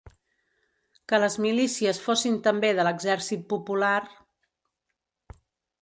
Que 1.11 1.19
les 1.23 1.35
milícies 1.45 2.01
fossin 2.07 2.39
també 2.49 2.73
de 2.81 2.89
l'Exèrcit 2.89 3.47
Popular... 3.55 3.99